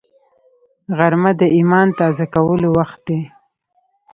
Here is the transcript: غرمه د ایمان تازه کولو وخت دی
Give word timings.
غرمه 0.97 1.31
د 1.41 1.43
ایمان 1.55 1.87
تازه 1.99 2.25
کولو 2.35 2.67
وخت 2.77 2.99
دی 3.07 3.19